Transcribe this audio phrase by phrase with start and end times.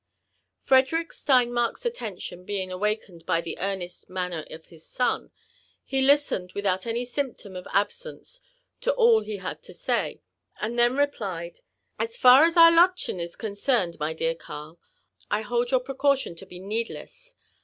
[0.63, 5.29] Frederick Steinmark's attention being awakened by the earnest manner of his son,
[5.85, 8.41] he listened without any symptom of abseqce
[8.79, 10.19] to all he had to say,
[10.59, 11.59] and then replied:
[11.99, 14.79] •* A8 far as our Lottchen is concerned, my dear Earl,
[15.29, 17.35] I hold your precaution to be needless.